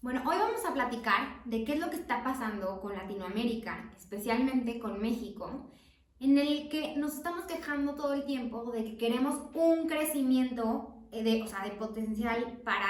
[0.00, 4.78] Bueno, hoy vamos a platicar de qué es lo que está pasando con Latinoamérica, especialmente
[4.78, 5.72] con México,
[6.20, 11.24] en el que nos estamos quejando todo el tiempo de que queremos un crecimiento eh,
[11.24, 12.86] de, o sea, de potencial para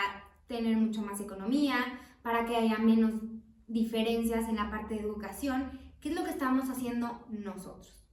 [0.49, 1.77] tener mucho más economía,
[2.21, 3.13] para que haya menos
[3.66, 5.80] diferencias en la parte de educación.
[6.02, 8.07] ¿Qué es lo que estamos haciendo nosotros?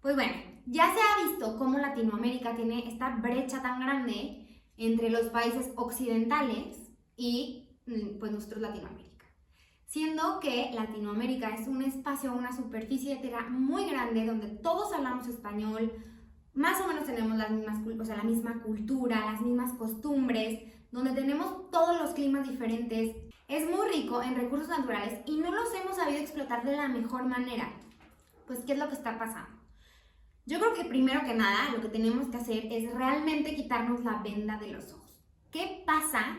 [0.00, 0.32] Pues bueno,
[0.64, 6.90] ya se ha visto cómo Latinoamérica tiene esta brecha tan grande entre los países occidentales
[7.14, 7.67] y
[8.18, 9.26] pues nosotros Latinoamérica.
[9.86, 15.26] Siendo que Latinoamérica es un espacio, una superficie de tierra muy grande donde todos hablamos
[15.28, 15.92] español,
[16.52, 21.12] más o menos tenemos las mismas, o sea, la misma cultura, las mismas costumbres, donde
[21.12, 23.16] tenemos todos los climas diferentes.
[23.46, 27.24] Es muy rico en recursos naturales y no los hemos sabido explotar de la mejor
[27.24, 27.72] manera.
[28.46, 29.58] Pues, ¿qué es lo que está pasando?
[30.44, 34.22] Yo creo que primero que nada lo que tenemos que hacer es realmente quitarnos la
[34.22, 35.22] venda de los ojos.
[35.50, 36.38] ¿Qué pasa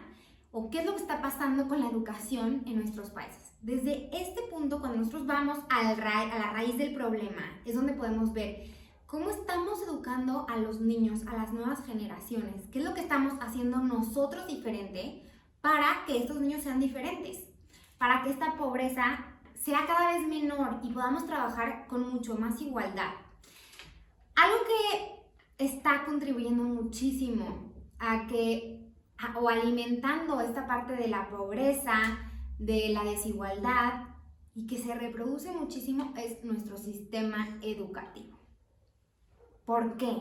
[0.52, 3.54] o qué es lo que está pasando con la educación en nuestros países.
[3.62, 5.96] Desde este punto, cuando nosotros vamos a la
[6.54, 8.64] raíz del problema, es donde podemos ver
[9.06, 13.34] cómo estamos educando a los niños, a las nuevas generaciones, qué es lo que estamos
[13.42, 15.24] haciendo nosotros diferente
[15.62, 17.40] para que estos niños sean diferentes,
[17.98, 23.12] para que esta pobreza sea cada vez menor y podamos trabajar con mucho más igualdad.
[24.36, 28.79] Algo que está contribuyendo muchísimo a que
[29.40, 31.94] o alimentando esta parte de la pobreza,
[32.58, 34.06] de la desigualdad
[34.54, 38.40] y que se reproduce muchísimo es nuestro sistema educativo.
[39.66, 40.18] ¿Por qué?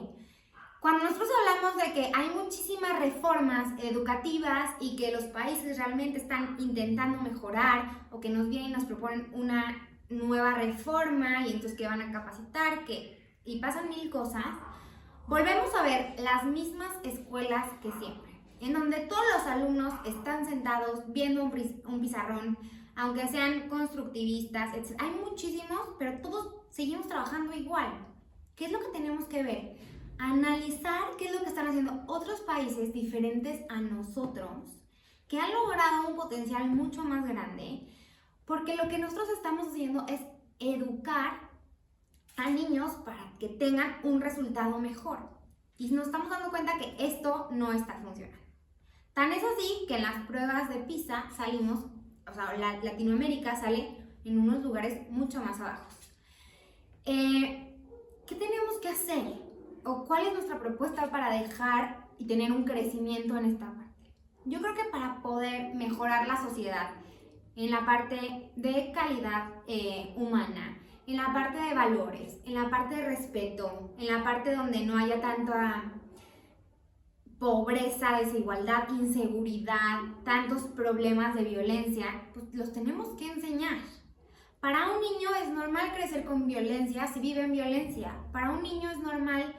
[0.81, 6.57] Cuando nosotros hablamos de que hay muchísimas reformas educativas y que los países realmente están
[6.61, 11.87] intentando mejorar o que nos vienen y nos proponen una nueva reforma y entonces que
[11.87, 14.45] van a capacitar, que y pasan mil cosas,
[15.27, 18.28] volvemos a ver las mismas escuelas que siempre
[18.61, 22.59] en donde todos los alumnos están sentados viendo un, pizarrón,
[22.97, 24.75] aunque sean constructivistas.
[24.99, 28.07] Hay muchísimos, pero todos seguimos trabajando igual.
[28.57, 29.77] ¿Qué es lo que tenemos que ver?
[30.19, 34.51] Analizar qué es lo que están haciendo otros países diferentes a nosotros,
[35.29, 37.89] que han logrado un potencial mucho más grande,
[38.45, 40.21] porque lo que nosotros estamos haciendo es
[40.59, 41.49] educar
[42.37, 45.19] a niños para que tengan un resultado mejor.
[45.77, 48.48] Y nos estamos dando cuenta que esto no está funcionando.
[49.19, 51.81] Tan es así que en las pruebas de PISA salimos,
[52.25, 55.89] o sea, Latinoamérica sale en unos lugares mucho más abajo.
[57.05, 57.75] Eh,
[58.29, 59.43] ¿Qué tenemos que hacer?
[59.83, 64.13] ¿O cuál es nuestra propuesta para dejar y tener un crecimiento en esta parte?
[64.45, 66.91] Yo creo que para poder mejorar la sociedad
[67.57, 70.79] en la parte de calidad eh, humana,
[71.09, 74.97] en la parte de valores, en la parte de respeto, en la parte donde no
[74.97, 75.93] haya tanta
[77.39, 83.79] pobreza, desigualdad, inseguridad, tantos problemas de violencia, pues los tenemos que enseñar.
[84.61, 88.13] Para un niño es normal crecer con violencia si vive en violencia.
[88.33, 89.55] Para un niño es normal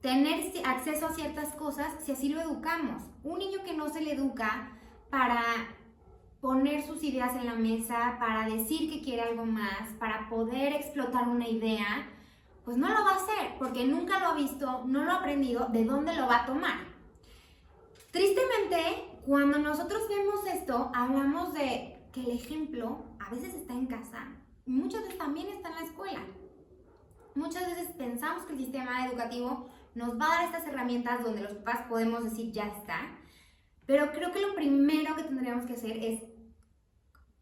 [0.00, 3.02] tener acceso a ciertas cosas si así lo educamos.
[3.24, 4.70] Un niño que no se le educa
[5.10, 5.42] para
[6.40, 11.28] poner sus ideas en la mesa, para decir que quiere algo más, para poder explotar
[11.28, 12.08] una idea,
[12.64, 15.66] pues no lo va a hacer porque nunca lo ha visto, no lo ha aprendido,
[15.72, 16.85] ¿de dónde lo va a tomar?
[18.16, 24.26] Tristemente, cuando nosotros vemos esto, hablamos de que el ejemplo a veces está en casa
[24.64, 26.20] muchas veces también está en la escuela.
[27.34, 31.52] Muchas veces pensamos que el sistema educativo nos va a dar estas herramientas donde los
[31.56, 33.18] papás podemos decir ya está,
[33.84, 36.22] pero creo que lo primero que tendríamos que hacer es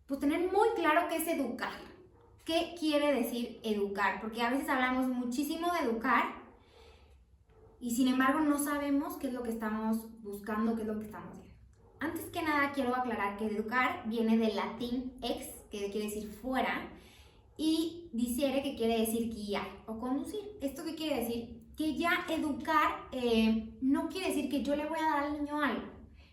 [0.09, 1.75] pues, tener muy claro qué es educar.
[2.45, 4.21] ¿Qué quiere decir educar?
[4.21, 6.44] Porque a veces hablamos muchísimo de educar,
[7.85, 11.05] y sin embargo no sabemos qué es lo que estamos buscando, qué es lo que
[11.05, 11.61] estamos haciendo.
[12.01, 16.91] Antes que nada quiero aclarar que educar viene del latín ex, que quiere decir fuera,
[17.59, 20.41] y diciere que quiere decir guiar o conducir.
[20.63, 21.75] ¿Esto qué quiere decir?
[21.77, 25.61] Que ya educar eh, no quiere decir que yo le voy a dar al niño
[25.61, 25.87] algo.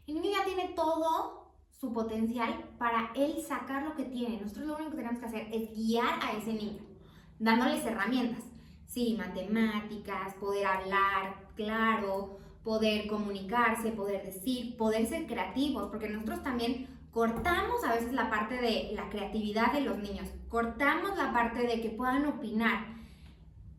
[0.08, 1.52] El niño ya tiene todo
[1.82, 4.40] su potencial para él sacar lo que tiene.
[4.40, 6.80] Nosotros lo único que tenemos que hacer es guiar a ese niño,
[7.40, 8.51] dándoles herramientas.
[8.92, 16.90] Sí, matemáticas, poder hablar claro, poder comunicarse, poder decir, poder ser creativos, porque nosotros también
[17.10, 21.80] cortamos a veces la parte de la creatividad de los niños, cortamos la parte de
[21.80, 22.98] que puedan opinar.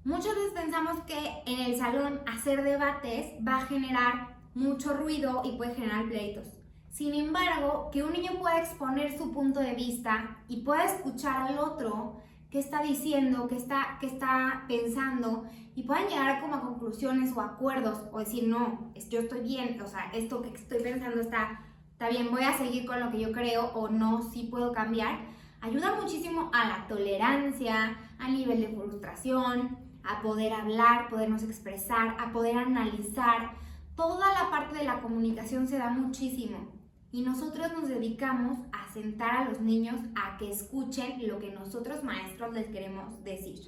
[0.03, 5.59] Muchas veces pensamos que en el salón hacer debates va a generar mucho ruido y
[5.59, 6.47] puede generar pleitos.
[6.89, 11.59] Sin embargo, que un niño pueda exponer su punto de vista y pueda escuchar al
[11.59, 15.45] otro qué está diciendo, qué está, qué está pensando
[15.75, 19.87] y puedan llegar como a conclusiones o acuerdos o decir, no, yo estoy bien, o
[19.87, 23.33] sea, esto que estoy pensando está, está bien, voy a seguir con lo que yo
[23.33, 25.21] creo o no, sí puedo cambiar,
[25.63, 32.33] ayuda muchísimo a la tolerancia, al nivel de frustración, a poder hablar, podernos expresar, a
[32.33, 33.53] poder analizar.
[33.97, 36.82] Toda la parte de la comunicación se da muchísimo
[37.13, 42.03] y nosotros nos dedicamos a sentar a los niños a que escuchen lo que nosotros
[42.03, 43.61] maestros les queremos decir.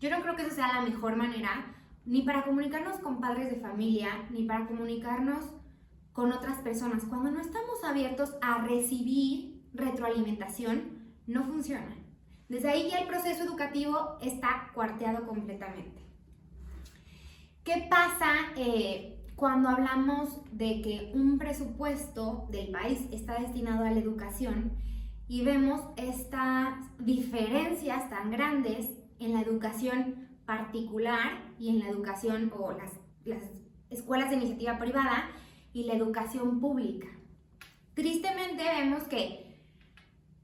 [0.00, 1.72] Yo no creo que esa sea la mejor manera
[2.04, 5.46] ni para comunicarnos con padres de familia, ni para comunicarnos
[6.12, 7.04] con otras personas.
[7.04, 11.96] Cuando no estamos abiertos a recibir retroalimentación, no funciona.
[12.48, 16.02] Desde ahí ya el proceso educativo está cuarteado completamente.
[17.62, 18.32] ¿Qué pasa?
[18.56, 24.72] Eh, cuando hablamos de que un presupuesto del país está destinado a la educación
[25.26, 32.72] y vemos estas diferencias tan grandes en la educación particular y en la educación o
[32.72, 32.92] las,
[33.24, 33.42] las
[33.90, 35.30] escuelas de iniciativa privada
[35.72, 37.08] y la educación pública.
[37.94, 39.60] Tristemente vemos que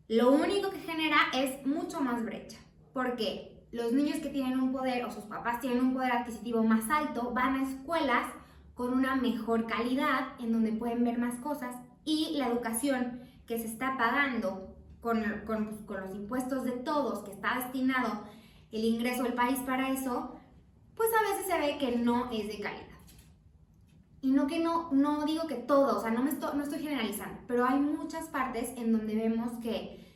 [0.08, 2.58] lo único que genera es mucho más brecha,
[2.92, 6.90] porque los niños que tienen un poder o sus papás tienen un poder adquisitivo más
[6.90, 8.26] alto van a escuelas
[8.80, 13.66] con una mejor calidad, en donde pueden ver más cosas y la educación que se
[13.66, 18.24] está pagando con, con, con los impuestos de todos, que está destinado
[18.72, 20.34] el ingreso del país para eso,
[20.94, 22.86] pues a veces se ve que no es de calidad.
[24.22, 26.78] Y no que no, no digo que todo, o sea, no, me estoy, no estoy
[26.78, 30.10] generalizando, pero hay muchas partes en donde vemos que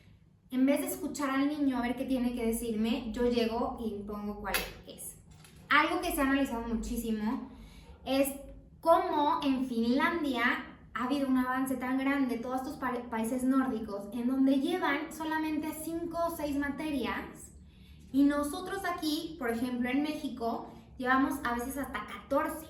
[0.50, 3.90] en vez de escuchar al niño a ver qué tiene que decirme, yo llego y
[3.90, 4.54] impongo cuál
[4.86, 5.16] es.
[5.68, 7.50] Algo que se ha analizado muchísimo
[8.06, 8.28] es
[8.84, 12.76] cómo en Finlandia ha habido un avance tan grande, todos estos
[13.10, 17.50] países nórdicos, en donde llevan solamente 5 o 6 materias
[18.12, 22.66] y nosotros aquí, por ejemplo en México, llevamos a veces hasta 14.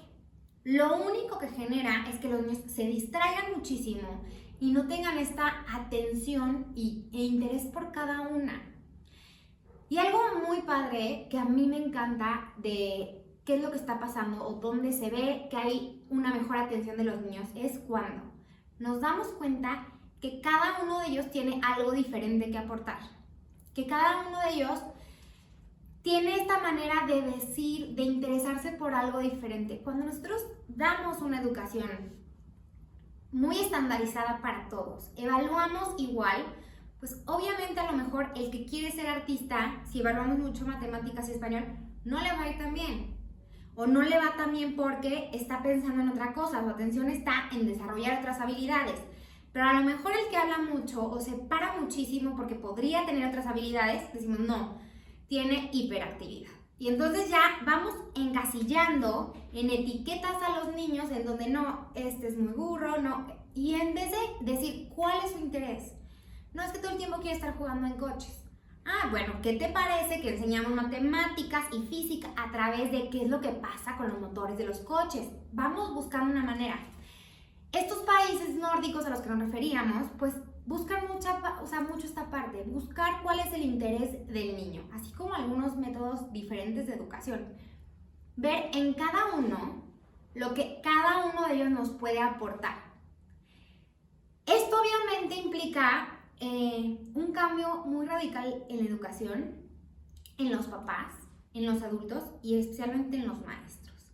[0.62, 4.22] Lo único que genera es que los niños se distraigan muchísimo
[4.60, 8.62] y no tengan esta atención y, e interés por cada una.
[9.88, 14.00] Y algo muy padre que a mí me encanta de qué es lo que está
[14.00, 18.32] pasando o dónde se ve que hay una mejor atención de los niños es cuando
[18.78, 19.86] nos damos cuenta
[20.20, 22.98] que cada uno de ellos tiene algo diferente que aportar,
[23.74, 24.80] que cada uno de ellos
[26.02, 29.80] tiene esta manera de decir, de interesarse por algo diferente.
[29.82, 31.88] Cuando nosotros damos una educación
[33.32, 36.44] muy estandarizada para todos, evaluamos igual,
[37.00, 41.32] pues obviamente a lo mejor el que quiere ser artista, si evaluamos mucho matemáticas y
[41.32, 41.64] español,
[42.04, 43.13] no le va a ir tan bien
[43.76, 47.48] o no le va tan bien porque está pensando en otra cosa, su atención está
[47.52, 49.00] en desarrollar otras habilidades.
[49.52, 53.28] Pero a lo mejor el que habla mucho o se para muchísimo porque podría tener
[53.28, 54.78] otras habilidades, decimos no,
[55.28, 56.50] tiene hiperactividad.
[56.78, 62.36] Y entonces ya vamos encasillando en etiquetas a los niños en donde no, este es
[62.36, 63.26] muy burro, no.
[63.54, 65.94] Y en vez de decir cuál es su interés,
[66.52, 68.43] no es que todo el tiempo quiere estar jugando en coches
[69.10, 73.40] Bueno, ¿qué te parece que enseñamos matemáticas y física a través de qué es lo
[73.40, 75.28] que pasa con los motores de los coches?
[75.52, 76.78] Vamos buscando una manera.
[77.72, 80.34] Estos países nórdicos a los que nos referíamos, pues
[80.64, 85.12] buscan mucha, o sea, mucho esta parte, buscar cuál es el interés del niño, así
[85.12, 87.52] como algunos métodos diferentes de educación.
[88.36, 89.84] Ver en cada uno
[90.34, 92.76] lo que cada uno de ellos nos puede aportar.
[94.46, 96.13] Esto obviamente implica
[96.46, 99.62] eh, un cambio muy radical en la educación,
[100.36, 101.14] en los papás,
[101.54, 104.12] en los adultos y especialmente en los maestros,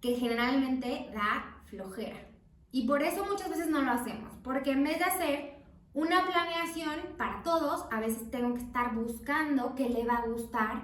[0.00, 2.26] que generalmente da flojera.
[2.72, 5.62] Y por eso muchas veces no lo hacemos, porque en vez de hacer
[5.94, 10.82] una planeación para todos, a veces tengo que estar buscando qué le va a gustar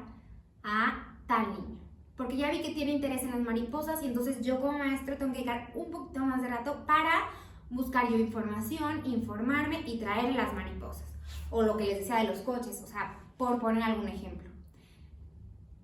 [0.62, 1.80] a tal niño.
[2.16, 5.32] Porque ya vi que tiene interés en las mariposas y entonces yo como maestro tengo
[5.32, 7.30] que dedicar un poquito más de rato para
[7.70, 11.12] buscar información, informarme y traer las mariposas.
[11.50, 14.50] O lo que les decía de los coches, o sea, por poner algún ejemplo.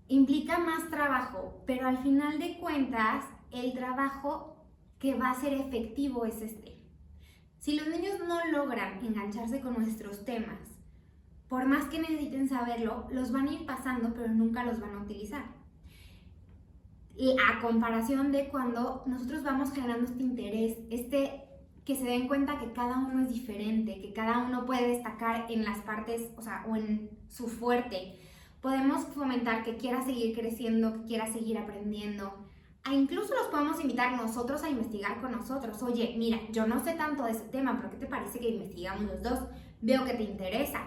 [0.09, 4.67] Implica más trabajo, pero al final de cuentas, el trabajo
[4.99, 6.79] que va a ser efectivo es este.
[7.59, 10.59] Si los niños no logran engancharse con nuestros temas,
[11.49, 15.03] por más que necesiten saberlo, los van a ir pasando, pero nunca los van a
[15.03, 15.45] utilizar.
[17.15, 21.42] Y a comparación de cuando nosotros vamos generando este interés, este
[21.85, 25.65] que se den cuenta que cada uno es diferente, que cada uno puede destacar en
[25.65, 28.19] las partes, o sea, o en su fuerte.
[28.61, 32.33] Podemos fomentar que quiera seguir creciendo, que quiera seguir aprendiendo.
[32.85, 35.83] A incluso los podemos invitar nosotros a investigar con nosotros.
[35.83, 39.05] Oye, mira, yo no sé tanto de ese tema, pero ¿qué te parece que investigamos
[39.05, 39.41] los dos?
[39.81, 40.85] Veo que te interesa.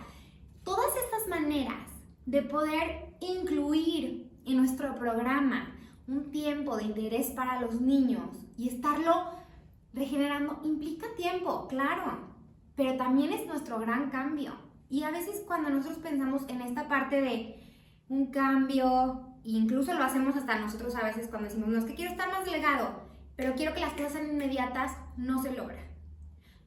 [0.64, 1.90] Todas estas maneras
[2.26, 5.76] de poder incluir en nuestro programa
[6.08, 9.35] un tiempo de interés para los niños y estarlo
[9.96, 12.20] regenerando implica tiempo, claro,
[12.76, 14.54] pero también es nuestro gran cambio.
[14.90, 17.64] Y a veces cuando nosotros pensamos en esta parte de
[18.10, 22.12] un cambio, incluso lo hacemos hasta nosotros a veces cuando decimos, no es que quiero
[22.12, 23.02] estar más delgado,
[23.36, 25.88] pero quiero que las cosas sean inmediatas, no se logra.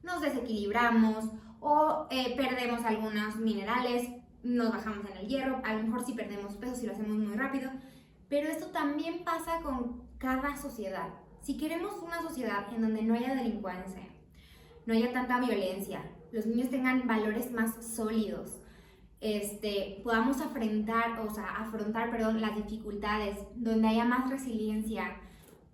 [0.03, 1.25] Nos desequilibramos
[1.59, 4.09] o eh, perdemos algunos minerales,
[4.43, 7.35] nos bajamos en el hierro, a lo mejor sí perdemos peso si lo hacemos muy
[7.35, 7.71] rápido,
[8.27, 11.09] pero esto también pasa con cada sociedad.
[11.41, 14.07] Si queremos una sociedad en donde no haya delincuencia,
[14.85, 18.59] no haya tanta violencia, los niños tengan valores más sólidos,
[19.21, 25.17] este, podamos afrontar, o sea, afrontar perdón, las dificultades, donde haya más resiliencia,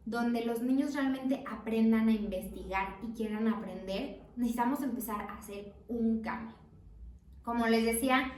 [0.05, 6.22] donde los niños realmente aprendan a investigar y quieran aprender, necesitamos empezar a hacer un
[6.22, 6.55] cambio.
[7.43, 8.31] Como les decía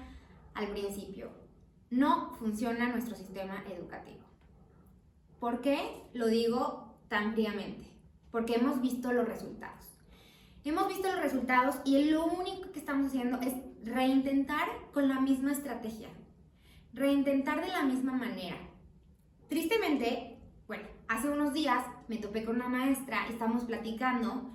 [0.54, 1.30] al principio,
[1.90, 4.26] no funciona nuestro sistema educativo.
[5.40, 5.80] ¿Por qué
[6.14, 7.88] lo digo tan fríamente?
[8.32, 9.86] Porque hemos visto los resultados.
[10.64, 15.54] Hemos visto los resultados y lo único que estamos haciendo es reintentar con la misma
[15.54, 16.10] estrategia,
[16.94, 18.58] reintentar de la misma manera.
[19.48, 20.38] Tristemente,
[20.68, 24.52] bueno, hace unos días me topé con una maestra, estamos platicando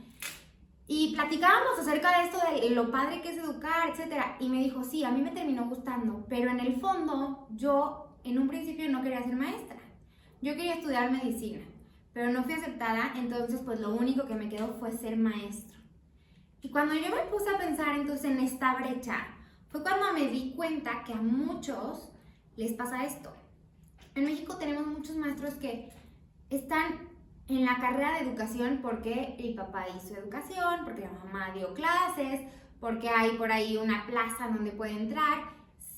[0.86, 4.22] y platicábamos acerca de esto de lo padre que es educar, etc.
[4.40, 8.38] Y me dijo, sí, a mí me terminó gustando, pero en el fondo yo en
[8.38, 9.78] un principio no quería ser maestra.
[10.42, 11.64] Yo quería estudiar medicina,
[12.12, 15.78] pero no fui aceptada, entonces pues lo único que me quedó fue ser maestro.
[16.60, 19.26] Y cuando yo me puse a pensar entonces en esta brecha,
[19.68, 22.12] fue cuando me di cuenta que a muchos
[22.56, 23.32] les pasa esto.
[24.14, 25.90] En México tenemos muchos maestros que
[26.50, 27.08] están
[27.48, 32.42] en la carrera de educación porque el papá hizo educación, porque la mamá dio clases,
[32.78, 35.44] porque hay por ahí una plaza donde puede entrar,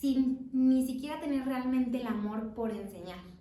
[0.01, 3.34] sin ni siquiera tener realmente el amor por enseñar.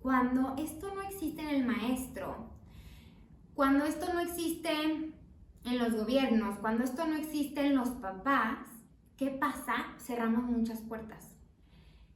[0.00, 2.50] Cuando esto no existe en el maestro,
[3.54, 8.60] cuando esto no existe en los gobiernos, cuando esto no existe en los papás,
[9.18, 9.74] ¿qué pasa?
[9.98, 11.36] Cerramos muchas puertas.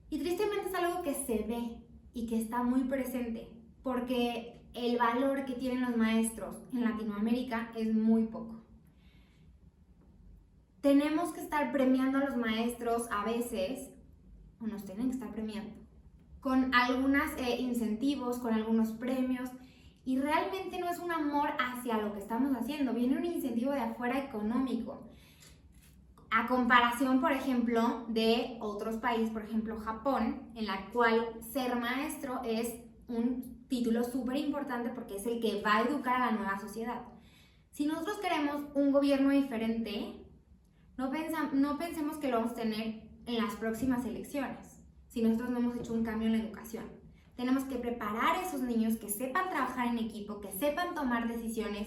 [0.09, 1.77] Y tristemente es algo que se ve
[2.15, 3.51] y que está muy presente,
[3.83, 8.63] porque el valor que tienen los maestros en Latinoamérica es muy poco.
[10.81, 13.91] Tenemos que estar premiando a los maestros a veces,
[14.59, 15.84] o nos tienen que estar premiando,
[16.45, 19.49] con algunos eh, incentivos, con algunos premios,
[20.05, 23.81] y realmente no es un amor hacia lo que estamos haciendo, viene un incentivo de
[23.81, 25.09] afuera económico.
[26.31, 32.43] A comparación, por ejemplo, de otros países, por ejemplo Japón, en la cual ser maestro
[32.45, 32.75] es
[33.09, 37.07] un título súper importante porque es el que va a educar a la nueva sociedad.
[37.71, 40.27] Si nosotros queremos un gobierno diferente,
[40.99, 41.11] no,
[41.55, 44.74] no pensemos que lo vamos a tener en las próximas elecciones,
[45.15, 46.85] si nosotros no hemos hecho un cambio en la educación.
[47.37, 51.87] Tenemos que preparar a esos niños que sepan trabajar en equipo, que sepan tomar decisiones,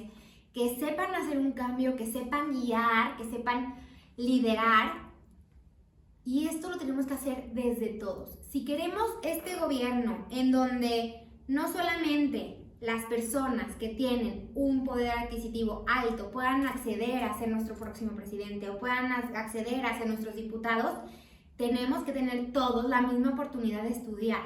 [0.54, 3.76] que sepan hacer un cambio, que sepan guiar, que sepan
[4.16, 5.12] liderar.
[6.24, 8.30] Y esto lo tenemos que hacer desde todos.
[8.50, 15.84] Si queremos este gobierno en donde no solamente las personas que tienen un poder adquisitivo
[15.88, 21.00] alto puedan acceder a ser nuestro próximo presidente o puedan acceder a ser nuestros diputados,
[21.58, 24.44] tenemos que tener todos la misma oportunidad de estudiar.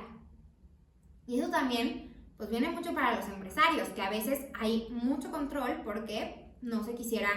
[1.27, 5.81] Y eso también, pues viene mucho para los empresarios, que a veces hay mucho control
[5.83, 7.29] porque no se quisiera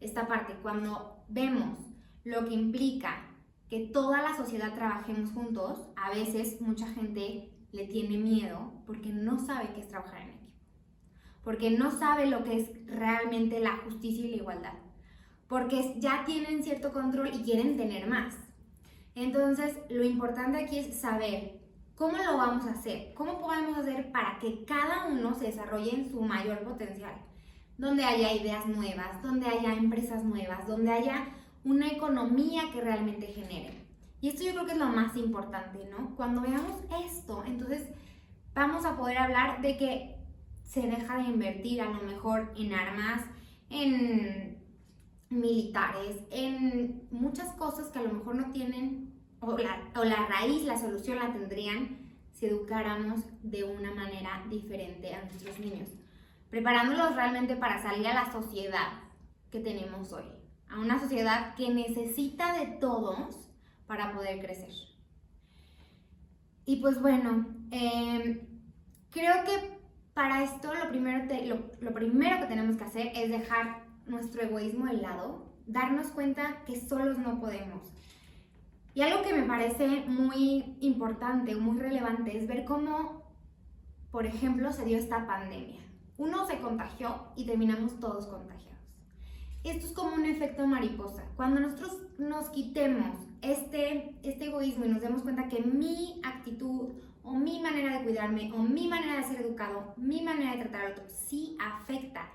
[0.00, 0.54] esta parte.
[0.62, 1.78] Cuando vemos
[2.24, 3.28] lo que implica
[3.68, 9.38] que toda la sociedad trabajemos juntos, a veces mucha gente le tiene miedo porque no
[9.38, 10.52] sabe qué es trabajar en equipo,
[11.42, 14.74] porque no sabe lo que es realmente la justicia y la igualdad,
[15.48, 18.36] porque ya tienen cierto control y quieren tener más.
[19.14, 21.60] Entonces, lo importante aquí es saber
[21.94, 26.10] cómo lo vamos a hacer, cómo podemos hacer para que cada uno se desarrolle en
[26.10, 27.14] su mayor potencial,
[27.76, 31.26] donde haya ideas nuevas, donde haya empresas nuevas, donde haya
[31.64, 33.82] una economía que realmente genere.
[34.20, 36.14] Y esto yo creo que es lo más importante, ¿no?
[36.16, 37.88] Cuando veamos esto, entonces
[38.54, 40.16] vamos a poder hablar de que
[40.62, 43.22] se deja de invertir a lo mejor en armas,
[43.68, 44.61] en
[45.32, 50.64] militares, en muchas cosas que a lo mejor no tienen, o la, o la raíz,
[50.64, 51.98] la solución la tendrían
[52.32, 55.88] si educáramos de una manera diferente a nuestros niños,
[56.50, 58.88] preparándolos realmente para salir a la sociedad
[59.50, 60.24] que tenemos hoy,
[60.68, 63.48] a una sociedad que necesita de todos
[63.86, 64.70] para poder crecer.
[66.64, 68.40] Y pues bueno, em,
[69.10, 69.78] creo que
[70.14, 71.26] para esto lo primero,
[71.80, 76.80] lo primero que tenemos que hacer es dejar nuestro egoísmo de lado, darnos cuenta que
[76.80, 77.82] solos no podemos.
[78.94, 83.22] Y algo que me parece muy importante, muy relevante, es ver cómo,
[84.10, 85.80] por ejemplo, se dio esta pandemia.
[86.18, 88.62] Uno se contagió y terminamos todos contagiados.
[89.64, 91.24] Esto es como un efecto mariposa.
[91.36, 96.90] Cuando nosotros nos quitemos este, este egoísmo y nos demos cuenta que mi actitud
[97.22, 100.86] o mi manera de cuidarme o mi manera de ser educado, mi manera de tratar
[100.86, 102.28] al otro, sí afecta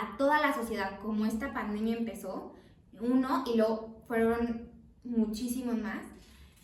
[0.00, 2.54] a toda la sociedad como esta pandemia empezó,
[3.00, 4.70] uno y luego fueron
[5.04, 6.02] muchísimos más,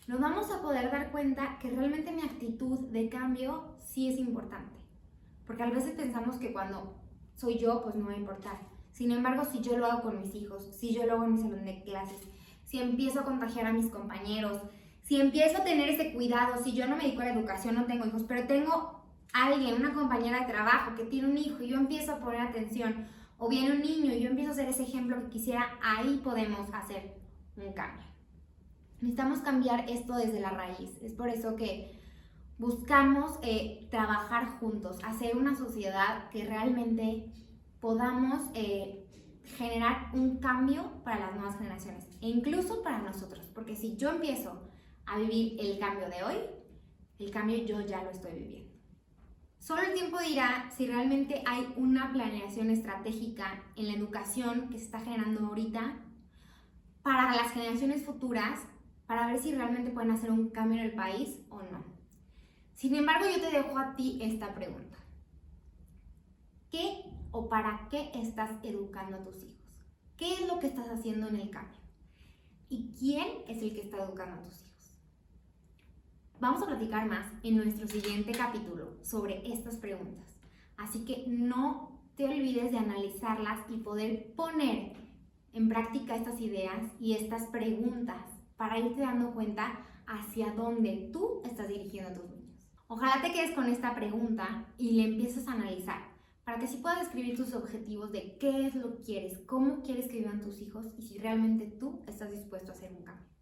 [0.07, 4.73] nos vamos a poder dar cuenta que realmente mi actitud de cambio sí es importante.
[5.47, 6.95] Porque a veces pensamos que cuando
[7.35, 8.61] soy yo, pues no va a importar.
[8.93, 11.43] Sin embargo, si yo lo hago con mis hijos, si yo lo hago en mi
[11.43, 12.21] salón de clases,
[12.65, 14.61] si empiezo a contagiar a mis compañeros,
[15.03, 17.87] si empiezo a tener ese cuidado, si yo no me dedico a la educación, no
[17.87, 21.77] tengo hijos, pero tengo alguien, una compañera de trabajo que tiene un hijo y yo
[21.77, 23.07] empiezo a poner atención,
[23.39, 26.69] o viene un niño y yo empiezo a hacer ese ejemplo que quisiera, ahí podemos
[26.75, 27.15] hacer
[27.57, 28.07] un cambio.
[29.01, 30.91] Necesitamos cambiar esto desde la raíz.
[31.03, 32.01] Es por eso que
[32.59, 37.33] buscamos eh, trabajar juntos, hacer una sociedad que realmente
[37.81, 39.07] podamos eh,
[39.57, 43.47] generar un cambio para las nuevas generaciones e incluso para nosotros.
[43.55, 44.69] Porque si yo empiezo
[45.07, 46.37] a vivir el cambio de hoy,
[47.21, 48.68] el cambio yo ya lo estoy viviendo.
[49.59, 54.85] Solo el tiempo dirá si realmente hay una planeación estratégica en la educación que se
[54.85, 55.97] está generando ahorita
[57.03, 58.61] para las generaciones futuras,
[59.07, 61.85] para ver si realmente pueden hacer un cambio en el país o no.
[62.75, 64.97] Sin embargo, yo te dejo a ti esta pregunta.
[66.71, 69.65] ¿Qué o para qué estás educando a tus hijos?
[70.17, 71.81] ¿Qué es lo que estás haciendo en el cambio?
[72.69, 74.68] ¿Y quién es el que está educando a tus hijos?
[76.41, 80.25] Vamos a platicar más en nuestro siguiente capítulo sobre estas preguntas.
[80.77, 84.93] Así que no te olvides de analizarlas y poder poner
[85.53, 88.25] en práctica estas ideas y estas preguntas
[88.57, 92.71] para irte dando cuenta hacia dónde tú estás dirigiendo a tus niños.
[92.87, 96.03] Ojalá te quedes con esta pregunta y le empieces a analizar
[96.45, 100.07] para que así puedas escribir tus objetivos de qué es lo que quieres, cómo quieres
[100.07, 103.38] que vivan tus hijos y si realmente tú estás dispuesto a hacer un cambio.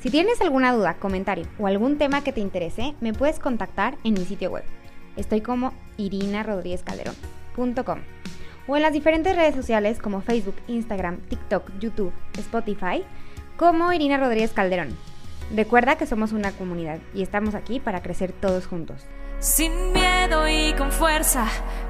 [0.00, 4.14] Si tienes alguna duda, comentario o algún tema que te interese, me puedes contactar en
[4.14, 4.62] mi sitio web.
[5.16, 7.98] Estoy como irinarodríguezcalderón.com
[8.68, 13.02] o en las diferentes redes sociales como Facebook, Instagram, TikTok, YouTube, Spotify,
[13.56, 14.96] como Irina Rodríguez Calderón.
[15.54, 19.06] Recuerda que somos una comunidad y estamos aquí para crecer todos juntos.
[19.40, 21.46] Sin miedo y con fuerza,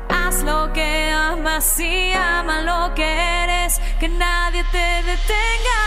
[0.09, 5.79] haz lo que amas y ama lo que eres, que nadie te detenga.